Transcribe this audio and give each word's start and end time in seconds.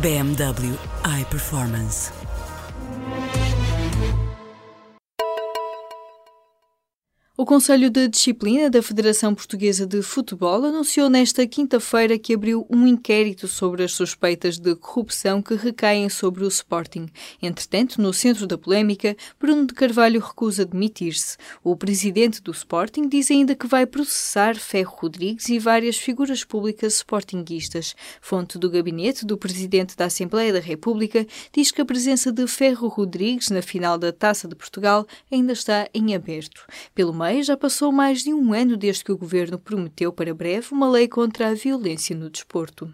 BMW 0.00 0.76
iPerformance. 1.02 2.15
O 7.38 7.44
Conselho 7.44 7.90
de 7.90 8.08
Disciplina 8.08 8.70
da 8.70 8.80
Federação 8.80 9.34
Portuguesa 9.34 9.86
de 9.86 10.00
Futebol 10.00 10.64
anunciou 10.64 11.10
nesta 11.10 11.46
quinta-feira 11.46 12.18
que 12.18 12.32
abriu 12.32 12.66
um 12.70 12.86
inquérito 12.86 13.46
sobre 13.46 13.82
as 13.82 13.92
suspeitas 13.92 14.58
de 14.58 14.74
corrupção 14.74 15.42
que 15.42 15.54
recaem 15.54 16.08
sobre 16.08 16.44
o 16.44 16.48
Sporting. 16.48 17.10
Entretanto, 17.42 18.00
no 18.00 18.10
centro 18.14 18.46
da 18.46 18.56
polémica, 18.56 19.14
Bruno 19.38 19.66
de 19.66 19.74
Carvalho 19.74 20.18
recusa 20.18 20.64
demitir-se. 20.64 21.36
O 21.62 21.76
presidente 21.76 22.40
do 22.40 22.52
Sporting 22.52 23.06
diz 23.06 23.30
ainda 23.30 23.54
que 23.54 23.66
vai 23.66 23.84
processar 23.84 24.56
Ferro 24.56 24.96
Rodrigues 24.98 25.50
e 25.50 25.58
várias 25.58 25.98
figuras 25.98 26.42
públicas 26.42 26.94
sportinguistas. 26.94 27.94
Fonte 28.18 28.56
do 28.56 28.70
gabinete 28.70 29.26
do 29.26 29.36
presidente 29.36 29.94
da 29.94 30.06
Assembleia 30.06 30.54
da 30.54 30.60
República 30.60 31.26
diz 31.52 31.70
que 31.70 31.82
a 31.82 31.84
presença 31.84 32.32
de 32.32 32.46
Ferro 32.46 32.88
Rodrigues 32.88 33.50
na 33.50 33.60
final 33.60 33.98
da 33.98 34.10
Taça 34.10 34.48
de 34.48 34.54
Portugal 34.54 35.06
ainda 35.30 35.52
está 35.52 35.86
em 35.92 36.14
aberto. 36.14 36.64
Pelo 36.94 37.12
já 37.42 37.56
passou 37.56 37.92
mais 37.92 38.22
de 38.22 38.32
um 38.32 38.52
ano 38.52 38.76
desde 38.76 39.04
que 39.04 39.12
o 39.12 39.18
governo 39.18 39.58
prometeu 39.58 40.12
para 40.12 40.34
breve 40.34 40.68
uma 40.72 40.88
lei 40.88 41.08
contra 41.08 41.48
a 41.48 41.54
violência 41.54 42.14
no 42.16 42.30
desporto. 42.30 42.92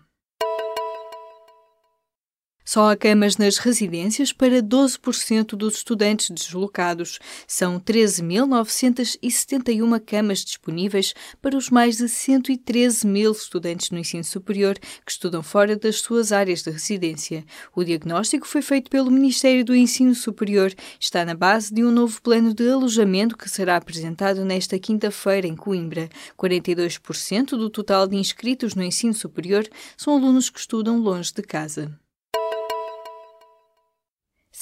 Só 2.72 2.90
há 2.90 2.96
camas 2.96 3.36
nas 3.36 3.58
residências 3.58 4.32
para 4.32 4.62
12% 4.62 5.48
dos 5.48 5.74
estudantes 5.74 6.30
deslocados. 6.30 7.18
São 7.46 7.78
13.971 7.78 10.00
camas 10.00 10.42
disponíveis 10.42 11.12
para 11.42 11.54
os 11.54 11.68
mais 11.68 11.98
de 11.98 12.08
113 12.08 13.06
mil 13.06 13.32
estudantes 13.32 13.90
no 13.90 13.98
ensino 13.98 14.24
superior 14.24 14.78
que 15.04 15.12
estudam 15.12 15.42
fora 15.42 15.76
das 15.76 16.00
suas 16.00 16.32
áreas 16.32 16.62
de 16.62 16.70
residência. 16.70 17.44
O 17.76 17.84
diagnóstico 17.84 18.48
foi 18.48 18.62
feito 18.62 18.90
pelo 18.90 19.10
Ministério 19.10 19.66
do 19.66 19.76
Ensino 19.76 20.14
Superior. 20.14 20.72
Está 20.98 21.26
na 21.26 21.34
base 21.34 21.74
de 21.74 21.84
um 21.84 21.90
novo 21.90 22.22
plano 22.22 22.54
de 22.54 22.70
alojamento 22.70 23.36
que 23.36 23.50
será 23.50 23.76
apresentado 23.76 24.46
nesta 24.46 24.78
quinta-feira 24.78 25.46
em 25.46 25.54
Coimbra. 25.54 26.08
42% 26.38 27.50
do 27.50 27.68
total 27.68 28.06
de 28.06 28.16
inscritos 28.16 28.74
no 28.74 28.82
ensino 28.82 29.12
superior 29.12 29.68
são 29.94 30.16
alunos 30.16 30.48
que 30.48 30.58
estudam 30.58 30.96
longe 30.96 31.34
de 31.34 31.42
casa. 31.42 32.00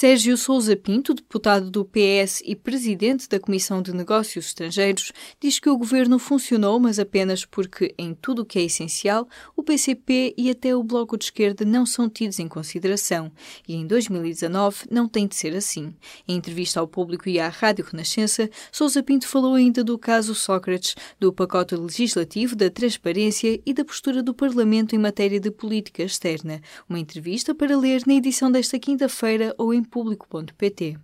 Sérgio 0.00 0.34
Sousa 0.34 0.74
Pinto, 0.74 1.12
deputado 1.12 1.70
do 1.70 1.84
PS 1.84 2.42
e 2.46 2.56
presidente 2.56 3.28
da 3.28 3.38
Comissão 3.38 3.82
de 3.82 3.94
Negócios 3.94 4.46
Estrangeiros, 4.46 5.12
diz 5.38 5.58
que 5.58 5.68
o 5.68 5.76
governo 5.76 6.18
funcionou, 6.18 6.80
mas 6.80 6.98
apenas 6.98 7.44
porque, 7.44 7.94
em 7.98 8.14
tudo 8.14 8.40
o 8.40 8.44
que 8.46 8.58
é 8.58 8.62
essencial, 8.62 9.28
o 9.54 9.62
PCP 9.62 10.32
e 10.38 10.48
até 10.48 10.74
o 10.74 10.82
Bloco 10.82 11.18
de 11.18 11.26
Esquerda 11.26 11.66
não 11.66 11.84
são 11.84 12.08
tidos 12.08 12.38
em 12.38 12.48
consideração. 12.48 13.30
E 13.68 13.74
em 13.74 13.86
2019 13.86 14.86
não 14.90 15.06
tem 15.06 15.26
de 15.26 15.36
ser 15.36 15.54
assim. 15.54 15.94
Em 16.26 16.36
entrevista 16.36 16.80
ao 16.80 16.88
público 16.88 17.28
e 17.28 17.38
à 17.38 17.50
Rádio 17.50 17.84
Renascença, 17.84 18.48
Sousa 18.72 19.02
Pinto 19.02 19.28
falou 19.28 19.52
ainda 19.52 19.84
do 19.84 19.98
caso 19.98 20.34
Sócrates, 20.34 20.94
do 21.18 21.30
pacote 21.30 21.76
legislativo, 21.76 22.56
da 22.56 22.70
transparência 22.70 23.60
e 23.66 23.74
da 23.74 23.84
postura 23.84 24.22
do 24.22 24.32
Parlamento 24.32 24.96
em 24.96 24.98
matéria 24.98 25.38
de 25.38 25.50
política 25.50 26.02
externa. 26.02 26.62
Uma 26.88 26.98
entrevista 26.98 27.54
para 27.54 27.76
ler 27.76 28.00
na 28.06 28.14
edição 28.14 28.50
desta 28.50 28.78
quinta-feira 28.78 29.54
ou 29.58 29.74
em 29.74 29.89
público.pt. 29.90 30.98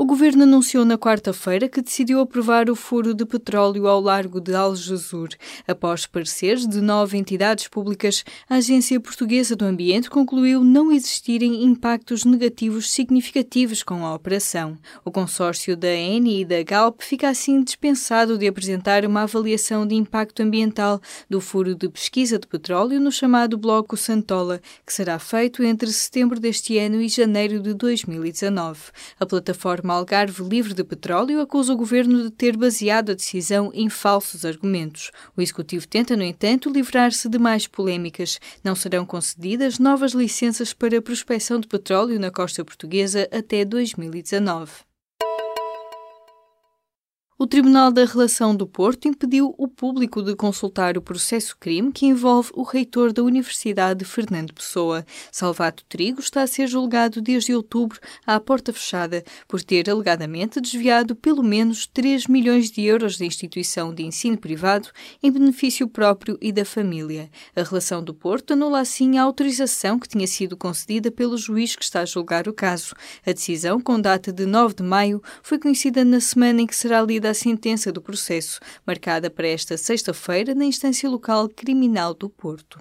O 0.00 0.04
governo 0.04 0.44
anunciou 0.44 0.84
na 0.84 0.96
quarta-feira 0.96 1.68
que 1.68 1.82
decidiu 1.82 2.20
aprovar 2.20 2.70
o 2.70 2.76
furo 2.76 3.12
de 3.12 3.26
petróleo 3.26 3.88
ao 3.88 4.00
largo 4.00 4.40
de 4.40 4.54
Algesur. 4.54 5.30
Após 5.66 6.06
pareceres 6.06 6.68
de 6.68 6.80
nove 6.80 7.18
entidades 7.18 7.66
públicas, 7.66 8.24
a 8.48 8.54
Agência 8.54 9.00
Portuguesa 9.00 9.56
do 9.56 9.64
Ambiente 9.64 10.08
concluiu 10.08 10.62
não 10.62 10.92
existirem 10.92 11.64
impactos 11.64 12.24
negativos 12.24 12.92
significativos 12.92 13.82
com 13.82 14.06
a 14.06 14.14
operação. 14.14 14.78
O 15.04 15.10
consórcio 15.10 15.76
da 15.76 15.92
ENI 15.92 16.42
e 16.42 16.44
da 16.44 16.62
Galp 16.62 17.00
fica 17.00 17.28
assim 17.28 17.60
dispensado 17.60 18.38
de 18.38 18.46
apresentar 18.46 19.04
uma 19.04 19.22
avaliação 19.22 19.84
de 19.84 19.96
impacto 19.96 20.44
ambiental 20.44 21.00
do 21.28 21.40
furo 21.40 21.74
de 21.74 21.88
pesquisa 21.88 22.38
de 22.38 22.46
petróleo 22.46 23.00
no 23.00 23.10
chamado 23.10 23.58
Bloco 23.58 23.96
Santola, 23.96 24.60
que 24.86 24.92
será 24.92 25.18
feito 25.18 25.60
entre 25.64 25.90
setembro 25.90 26.38
deste 26.38 26.78
ano 26.78 27.00
e 27.00 27.08
janeiro 27.08 27.58
de 27.58 27.74
2019. 27.74 28.92
A 29.18 29.26
plataforma 29.26 29.87
Algarve 29.94 30.42
Livre 30.42 30.74
de 30.74 30.82
Petróleo 30.82 31.40
acusa 31.40 31.72
o 31.72 31.76
governo 31.76 32.22
de 32.22 32.30
ter 32.30 32.56
baseado 32.56 33.10
a 33.10 33.14
decisão 33.14 33.70
em 33.74 33.88
falsos 33.88 34.44
argumentos. 34.44 35.10
O 35.36 35.42
executivo 35.42 35.86
tenta, 35.86 36.16
no 36.16 36.22
entanto, 36.22 36.70
livrar-se 36.70 37.28
de 37.28 37.38
mais 37.38 37.66
polémicas. 37.66 38.40
Não 38.64 38.74
serão 38.74 39.04
concedidas 39.04 39.78
novas 39.78 40.12
licenças 40.12 40.72
para 40.72 41.02
prospecção 41.02 41.60
de 41.60 41.68
petróleo 41.68 42.18
na 42.18 42.30
costa 42.30 42.64
portuguesa 42.64 43.28
até 43.32 43.64
2019. 43.64 44.87
O 47.40 47.46
Tribunal 47.46 47.92
da 47.92 48.04
Relação 48.04 48.52
do 48.52 48.66
Porto 48.66 49.06
impediu 49.06 49.54
o 49.56 49.68
público 49.68 50.24
de 50.24 50.34
consultar 50.34 50.98
o 50.98 51.00
processo-crime 51.00 51.92
que 51.92 52.04
envolve 52.04 52.50
o 52.52 52.64
reitor 52.64 53.12
da 53.12 53.22
Universidade 53.22 54.04
Fernando 54.04 54.52
Pessoa. 54.52 55.06
Salvato 55.30 55.84
Trigo 55.88 56.18
está 56.18 56.42
a 56.42 56.48
ser 56.48 56.66
julgado 56.66 57.22
desde 57.22 57.54
outubro 57.54 58.00
à 58.26 58.40
porta 58.40 58.72
fechada 58.72 59.22
por 59.46 59.62
ter 59.62 59.88
alegadamente 59.88 60.60
desviado 60.60 61.14
pelo 61.14 61.44
menos 61.44 61.86
3 61.86 62.26
milhões 62.26 62.72
de 62.72 62.82
euros 62.82 63.16
da 63.16 63.24
instituição 63.24 63.94
de 63.94 64.02
ensino 64.02 64.36
privado 64.36 64.88
em 65.22 65.30
benefício 65.30 65.86
próprio 65.86 66.36
e 66.42 66.50
da 66.50 66.64
família. 66.64 67.30
A 67.54 67.62
Relação 67.62 68.02
do 68.02 68.12
Porto 68.12 68.54
anula 68.54 68.80
assim 68.80 69.16
a 69.16 69.22
autorização 69.22 69.96
que 69.96 70.08
tinha 70.08 70.26
sido 70.26 70.56
concedida 70.56 71.08
pelo 71.08 71.38
juiz 71.38 71.76
que 71.76 71.84
está 71.84 72.00
a 72.00 72.04
julgar 72.04 72.48
o 72.48 72.52
caso. 72.52 72.96
A 73.24 73.30
decisão, 73.30 73.80
com 73.80 74.00
data 74.00 74.32
de 74.32 74.44
9 74.44 74.74
de 74.74 74.82
maio, 74.82 75.22
foi 75.40 75.56
conhecida 75.56 76.04
na 76.04 76.18
semana 76.18 76.62
em 76.62 76.66
que 76.66 76.74
será 76.74 77.00
lida 77.00 77.27
a 77.30 77.34
sentença 77.34 77.92
do 77.92 78.02
processo, 78.02 78.60
marcada 78.86 79.30
para 79.30 79.48
esta 79.48 79.76
sexta-feira 79.76 80.54
na 80.54 80.64
instância 80.64 81.08
local 81.08 81.48
criminal 81.48 82.14
do 82.14 82.28
Porto. 82.28 82.78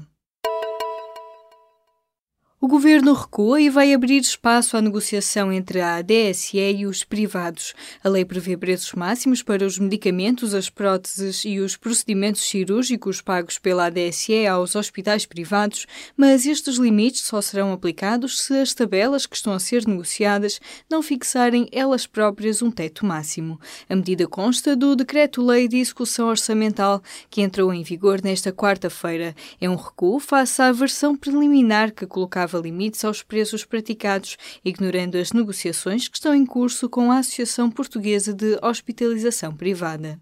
O 2.67 2.69
governo 2.69 3.13
recua 3.13 3.61
e 3.61 3.69
vai 3.69 3.93
abrir 3.93 4.19
espaço 4.19 4.75
à 4.75 4.81
negociação 4.81 5.53
entre 5.53 5.79
a 5.79 5.95
ADSE 5.95 6.57
e 6.57 6.85
os 6.85 7.01
privados. 7.01 7.73
A 8.03 8.09
lei 8.09 8.25
prevê 8.25 8.57
preços 8.57 8.91
máximos 8.91 9.41
para 9.41 9.65
os 9.65 9.79
medicamentos, 9.79 10.53
as 10.53 10.69
próteses 10.69 11.45
e 11.45 11.61
os 11.61 11.77
procedimentos 11.77 12.41
cirúrgicos 12.41 13.21
pagos 13.21 13.57
pela 13.57 13.85
ADSE 13.85 14.45
aos 14.45 14.75
hospitais 14.75 15.25
privados, 15.25 15.87
mas 16.17 16.45
estes 16.45 16.75
limites 16.75 17.21
só 17.21 17.41
serão 17.41 17.71
aplicados 17.71 18.41
se 18.41 18.59
as 18.59 18.73
tabelas 18.73 19.25
que 19.25 19.37
estão 19.37 19.53
a 19.53 19.59
ser 19.59 19.87
negociadas 19.87 20.59
não 20.89 21.01
fixarem 21.01 21.69
elas 21.71 22.05
próprias 22.05 22.61
um 22.61 22.69
teto 22.69 23.05
máximo. 23.05 23.57
A 23.89 23.95
medida 23.95 24.27
consta 24.27 24.75
do 24.75 24.93
Decreto-Lei 24.93 25.69
de 25.69 25.77
Execução 25.77 26.27
Orçamental, 26.27 27.01
que 27.29 27.39
entrou 27.39 27.73
em 27.73 27.81
vigor 27.81 28.21
nesta 28.21 28.51
quarta-feira. 28.51 29.33
É 29.61 29.69
um 29.69 29.75
recuo 29.77 30.19
face 30.19 30.61
à 30.61 30.69
versão 30.73 31.15
preliminar 31.15 31.93
que 31.93 32.05
colocava 32.05 32.56
colocava 32.57 32.61
limites 32.61 33.05
aos 33.05 33.23
preços 33.23 33.63
praticados, 33.63 34.37
ignorando 34.63 35.17
as 35.17 35.31
negociações 35.31 36.07
que 36.07 36.17
estão 36.17 36.33
em 36.33 36.45
curso 36.45 36.89
com 36.89 37.11
a 37.11 37.19
Associação 37.19 37.69
Portuguesa 37.69 38.33
de 38.33 38.57
Hospitalização 38.61 39.55
Privada. 39.55 40.19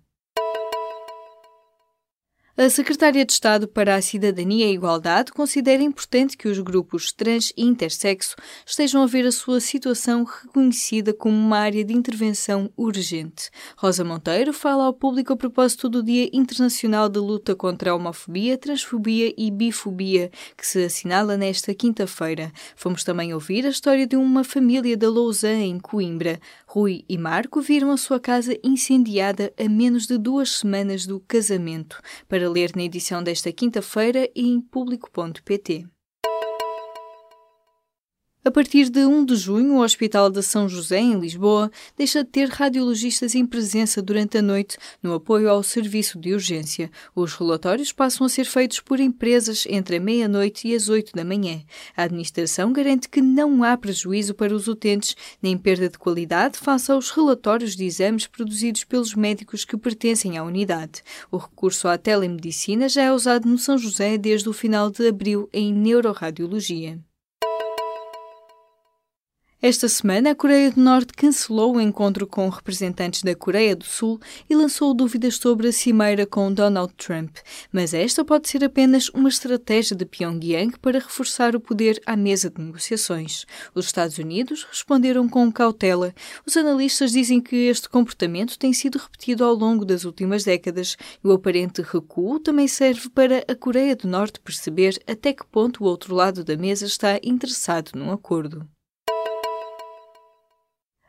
A 2.57 2.69
Secretária 2.69 3.25
de 3.25 3.33
Estado 3.33 3.67
para 3.67 3.95
a 3.95 4.01
Cidadania 4.01 4.67
e 4.67 4.73
Igualdade 4.73 5.33
considera 5.33 5.83
importante 5.83 6.37
que 6.37 6.47
os 6.47 6.57
grupos 6.59 7.11
trans 7.11 7.51
e 7.57 7.65
intersexo 7.65 8.33
estejam 8.65 9.03
a 9.03 9.05
ver 9.05 9.27
a 9.27 9.31
sua 9.33 9.59
situação 9.59 10.23
reconhecida 10.23 11.13
como 11.13 11.35
uma 11.35 11.57
área 11.57 11.83
de 11.83 11.93
intervenção 11.93 12.71
urgente. 12.77 13.49
Rosa 13.75 14.05
Monteiro 14.05 14.53
fala 14.53 14.85
ao 14.85 14.93
público 14.93 15.33
a 15.33 15.35
propósito 15.35 15.89
do 15.89 16.01
Dia 16.01 16.29
Internacional 16.31 17.09
de 17.09 17.19
Luta 17.19 17.57
contra 17.57 17.91
a 17.91 17.95
Homofobia, 17.95 18.57
Transfobia 18.57 19.33
e 19.37 19.51
Bifobia, 19.51 20.31
que 20.55 20.65
se 20.65 20.85
assinala 20.85 21.35
nesta 21.35 21.75
quinta-feira. 21.75 22.53
Fomos 22.77 23.03
também 23.03 23.33
ouvir 23.33 23.65
a 23.65 23.69
história 23.69 24.07
de 24.07 24.15
uma 24.15 24.45
família 24.45 24.95
da 24.95 25.09
Lousã, 25.09 25.51
em 25.51 25.77
Coimbra. 25.77 26.39
Rui 26.75 27.05
e 27.07 27.17
Marco 27.17 27.61
viram 27.61 27.89
a 27.89 27.95
sua 27.95 28.19
casa 28.19 28.59
incendiada 28.61 29.53
a 29.57 29.69
menos 29.69 30.05
de 30.05 30.17
duas 30.17 30.57
semanas 30.57 31.07
do 31.07 31.21
casamento. 31.21 32.01
Para 32.27 32.49
ler 32.49 32.75
na 32.75 32.83
edição 32.83 33.23
desta 33.23 33.49
quinta-feira 33.49 34.29
em 34.35 34.59
público.pt. 34.59 35.87
A 38.47 38.51
partir 38.51 38.91
de 38.91 39.03
1 39.03 39.25
de 39.25 39.35
junho, 39.35 39.73
o 39.73 39.81
Hospital 39.81 40.29
de 40.29 40.43
São 40.43 40.69
José, 40.69 40.99
em 40.99 41.19
Lisboa, 41.19 41.71
deixa 41.97 42.23
de 42.23 42.29
ter 42.29 42.47
radiologistas 42.47 43.33
em 43.33 43.43
presença 43.43 44.03
durante 44.03 44.37
a 44.37 44.41
noite 44.43 44.77
no 45.01 45.15
apoio 45.15 45.49
ao 45.49 45.63
serviço 45.63 46.19
de 46.19 46.31
urgência. 46.31 46.91
Os 47.15 47.33
relatórios 47.33 47.91
passam 47.91 48.23
a 48.23 48.29
ser 48.29 48.45
feitos 48.45 48.79
por 48.79 48.99
empresas 48.99 49.65
entre 49.67 49.95
a 49.95 49.99
meia-noite 49.99 50.67
e 50.67 50.75
as 50.75 50.89
8 50.89 51.13
da 51.15 51.25
manhã. 51.25 51.59
A 51.97 52.03
administração 52.03 52.71
garante 52.71 53.09
que 53.09 53.19
não 53.19 53.63
há 53.63 53.75
prejuízo 53.75 54.35
para 54.35 54.53
os 54.53 54.67
utentes, 54.67 55.15
nem 55.41 55.57
perda 55.57 55.89
de 55.89 55.97
qualidade 55.97 56.59
face 56.59 56.91
aos 56.91 57.09
relatórios 57.09 57.75
de 57.75 57.83
exames 57.83 58.27
produzidos 58.27 58.83
pelos 58.83 59.15
médicos 59.15 59.65
que 59.65 59.75
pertencem 59.75 60.37
à 60.37 60.43
unidade. 60.43 61.01
O 61.31 61.37
recurso 61.37 61.87
à 61.87 61.97
telemedicina 61.97 62.87
já 62.87 63.01
é 63.01 63.11
usado 63.11 63.49
no 63.49 63.57
São 63.57 63.75
José 63.75 64.19
desde 64.19 64.47
o 64.47 64.53
final 64.53 64.91
de 64.91 65.07
abril 65.07 65.49
em 65.51 65.73
neuroradiologia. 65.73 66.99
Esta 69.61 69.87
semana, 69.87 70.31
a 70.31 70.35
Coreia 70.35 70.69
do 70.69 70.81
Norte 70.81 71.13
cancelou 71.13 71.75
o 71.75 71.81
encontro 71.81 72.27
com 72.27 72.49
representantes 72.49 73.23
da 73.23 73.33
Coreia 73.33 73.73
do 73.73 73.85
Sul 73.85 74.19
e 74.49 74.55
lançou 74.55 74.93
dúvidas 74.93 75.37
sobre 75.37 75.69
a 75.69 75.71
cimeira 75.71 76.25
com 76.25 76.53
Donald 76.53 76.93
Trump. 76.95 77.37
Mas 77.71 77.93
esta 77.93 78.23
pode 78.23 78.49
ser 78.49 78.65
apenas 78.65 79.07
uma 79.09 79.29
estratégia 79.29 79.95
de 79.95 80.05
Pyongyang 80.05 80.77
para 80.79 80.99
reforçar 80.99 81.55
o 81.55 81.59
poder 81.59 82.01
à 82.05 82.17
mesa 82.17 82.49
de 82.49 82.61
negociações. 82.61 83.45
Os 83.73 83.85
Estados 83.85 84.17
Unidos 84.17 84.65
responderam 84.69 85.27
com 85.27 85.49
cautela. 85.51 86.13
Os 86.45 86.57
analistas 86.57 87.13
dizem 87.13 87.39
que 87.39 87.55
este 87.55 87.87
comportamento 87.87 88.59
tem 88.59 88.73
sido 88.73 88.99
repetido 88.99 89.45
ao 89.45 89.55
longo 89.55 89.85
das 89.85 90.03
últimas 90.03 90.43
décadas 90.43 90.97
e 91.23 91.27
o 91.27 91.31
aparente 91.31 91.81
recuo 91.81 92.39
também 92.41 92.67
serve 92.67 93.09
para 93.09 93.43
a 93.47 93.55
Coreia 93.55 93.95
do 93.95 94.07
Norte 94.07 94.41
perceber 94.41 95.01
até 95.07 95.31
que 95.31 95.47
ponto 95.47 95.81
o 95.81 95.87
outro 95.87 96.13
lado 96.13 96.43
da 96.43 96.57
mesa 96.57 96.85
está 96.85 97.17
interessado 97.23 97.91
num 97.95 98.11
acordo. 98.11 98.67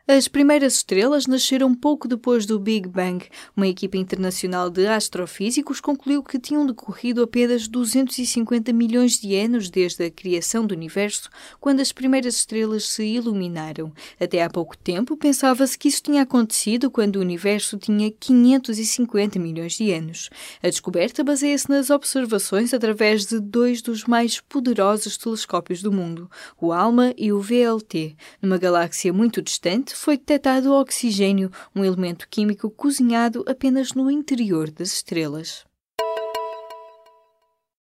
As 0.09 0.25
primeiras 0.25 0.75
estrelas 0.75 1.27
nasceram 1.27 1.75
pouco 1.75 2.07
depois 2.07 2.45
do 2.45 2.57
Big 2.57 2.87
Bang. 2.87 3.25
Uma 3.53 3.67
equipa 3.67 3.97
internacional 3.97 4.69
de 4.69 4.87
astrofísicos 4.87 5.81
concluiu 5.81 6.23
que 6.23 6.39
tinham 6.39 6.65
decorrido 6.65 7.21
apenas 7.21 7.67
250 7.67 8.71
milhões 8.71 9.19
de 9.19 9.35
anos 9.35 9.69
desde 9.69 10.05
a 10.05 10.09
criação 10.09 10.65
do 10.65 10.73
universo, 10.73 11.29
quando 11.59 11.81
as 11.81 11.91
primeiras 11.91 12.35
estrelas 12.35 12.85
se 12.85 13.03
iluminaram. 13.03 13.91
Até 14.17 14.41
há 14.41 14.49
pouco 14.49 14.77
tempo 14.77 15.17
pensava-se 15.17 15.77
que 15.77 15.89
isso 15.89 16.03
tinha 16.03 16.21
acontecido 16.21 16.89
quando 16.89 17.17
o 17.17 17.21
universo 17.21 17.77
tinha 17.77 18.09
550 18.09 19.37
milhões 19.37 19.73
de 19.73 19.91
anos. 19.91 20.29
A 20.63 20.69
descoberta 20.69 21.21
baseia-se 21.21 21.69
nas 21.69 21.89
observações 21.89 22.73
através 22.73 23.25
de 23.25 23.41
dois 23.41 23.81
dos 23.81 24.05
mais 24.05 24.39
poderosos 24.39 25.17
telescópios 25.17 25.81
do 25.81 25.91
mundo, 25.91 26.31
o 26.61 26.71
ALMA 26.71 27.13
e 27.17 27.33
o 27.33 27.41
VLT, 27.41 28.15
numa 28.41 28.57
galáxia 28.57 29.11
muito 29.11 29.41
distante 29.41 29.96
foi 29.97 30.17
detectado 30.17 30.73
oxigênio, 30.73 31.51
um 31.75 31.83
elemento 31.83 32.27
químico 32.29 32.69
cozinhado 32.69 33.43
apenas 33.47 33.93
no 33.93 34.09
interior 34.09 34.69
das 34.71 34.93
estrelas. 34.93 35.65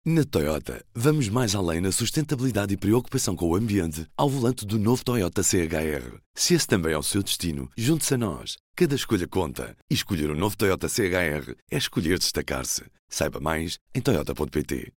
Na 0.07 0.23
Toyota, 0.23 0.85
vamos 0.95 1.31
mais 1.31 1.55
além 1.55 1.81
na 1.81 1.91
sustentabilidade 1.91 2.75
e 2.75 2.77
preocupação 2.77 3.35
com 3.35 3.49
o 3.49 3.57
ambiente 3.57 4.07
ao 4.15 4.29
volante 4.29 4.67
do 4.67 4.79
novo 4.79 5.03
Toyota 5.03 5.43
CHR. 5.43 6.19
Se 6.35 6.53
esse 6.53 6.67
também 6.67 6.93
é 6.93 6.99
o 6.99 7.03
seu 7.03 7.23
destino, 7.23 7.71
junte-se 7.75 8.13
a 8.13 8.19
nós. 8.19 8.59
Cada 8.77 8.95
escolha 8.95 9.27
conta. 9.27 9.75
E 9.91 9.95
escolher 9.95 10.29
o 10.29 10.35
um 10.35 10.39
novo 10.39 10.59
Toyota 10.59 10.91
CHR 10.91 11.55
é 11.71 11.79
escolher 11.79 12.19
destacar-se. 12.19 12.85
Saiba 13.09 13.41
mais 13.41 13.79
em 13.95 14.03
Toyota.pt. 14.03 14.93